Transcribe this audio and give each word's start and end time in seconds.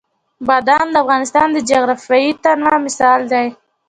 بادام 0.47 0.87
د 0.91 0.95
افغانستان 1.03 1.47
د 1.53 1.57
جغرافیوي 1.69 2.31
تنوع 2.43 2.75
مثال 2.85 3.19
دی. 3.31 3.45